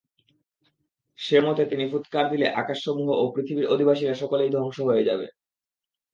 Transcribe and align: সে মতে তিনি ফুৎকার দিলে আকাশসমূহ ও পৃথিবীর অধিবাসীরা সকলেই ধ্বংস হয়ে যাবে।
সে 1.19 1.37
মতে 1.41 1.63
তিনি 1.65 1.85
ফুৎকার 1.91 2.25
দিলে 2.31 2.47
আকাশসমূহ 2.55 3.09
ও 3.15 3.23
পৃথিবীর 3.35 3.71
অধিবাসীরা 3.73 4.13
সকলেই 4.13 4.53
ধ্বংস 4.53 4.77
হয়ে 4.79 5.03
যাবে। 5.03 5.27